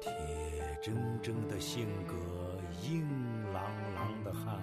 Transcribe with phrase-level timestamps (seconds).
[0.00, 0.12] 铁
[0.80, 2.14] 铮铮的性格，
[2.88, 3.04] 硬
[3.52, 3.64] 朗
[3.96, 4.60] 朗的汉，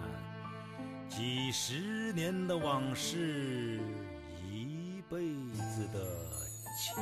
[1.10, 3.82] 几十年的往事，
[4.50, 5.18] 一辈
[5.54, 6.00] 子的
[6.78, 6.96] 情。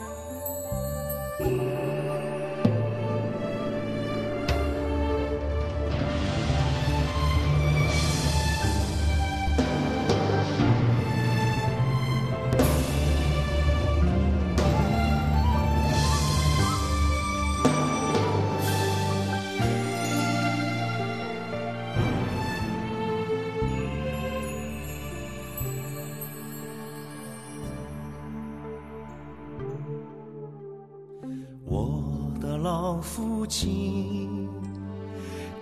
[31.69, 32.01] 我
[32.39, 34.47] 的老父亲，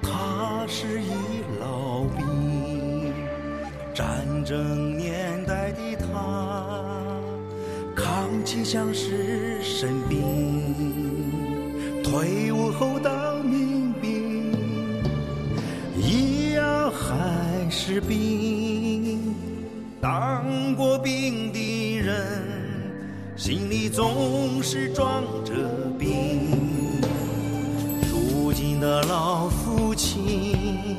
[0.04, 1.08] 他是一
[1.60, 3.12] 老兵，
[3.92, 6.86] 战争年代的他，
[7.96, 14.54] 扛起枪是神兵，退伍后当民兵，
[15.98, 19.34] 一样还是兵，
[20.00, 22.55] 当过兵的人，
[23.38, 25.52] 心里总是装着
[26.00, 26.40] 病。
[28.10, 30.98] 如今的老父亲，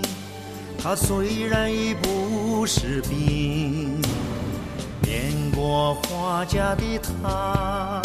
[0.78, 3.98] 他虽然已不是兵，
[5.00, 6.82] 念过花家的
[7.22, 8.02] 他，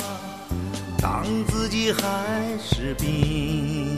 [0.97, 3.97] 当自己还是兵。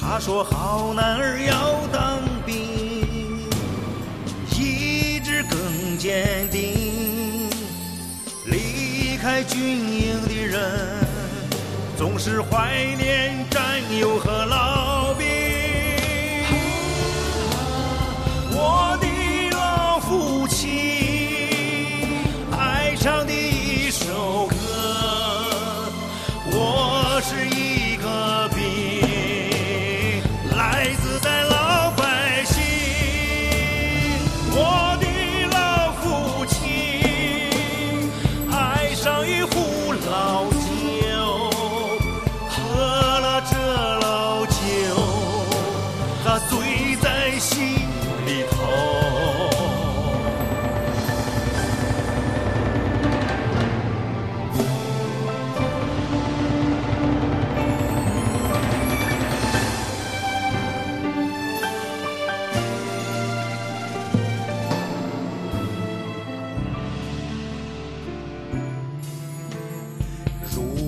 [0.00, 2.54] 他说：“好男儿要当兵，
[4.50, 6.63] 意志更坚定。
[9.34, 11.04] 在军营的人，
[11.96, 14.82] 总是怀念战友和老。”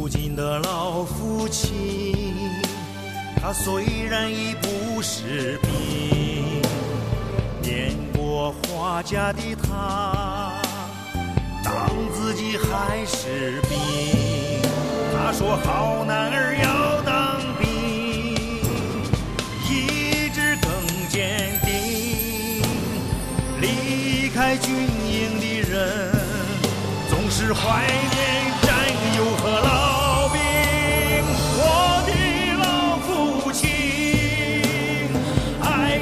[0.06, 2.14] 如今的老父亲
[3.42, 6.62] 他虽然已不是兵，
[7.60, 10.62] 念过花甲的他，
[11.64, 13.76] 当自己还是兵。
[15.12, 17.66] 他说：“好男儿要当兵，
[19.68, 20.70] 意志更
[21.08, 22.62] 坚定。
[23.60, 26.12] 离开军营的人，
[27.10, 27.84] 总是怀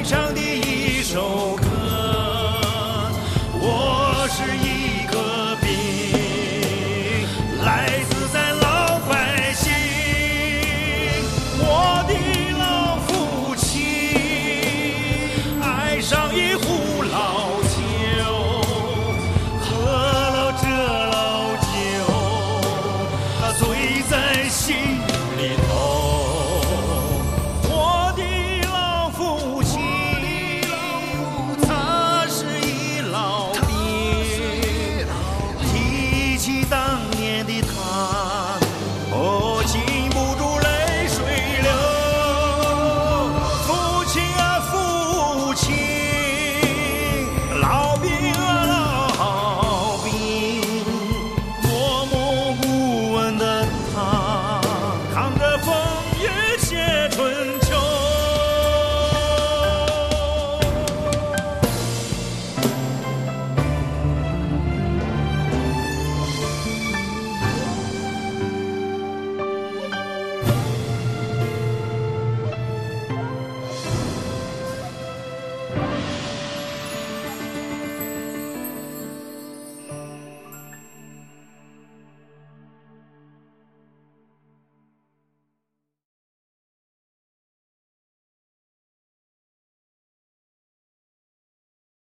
[0.05, 0.54] 上帝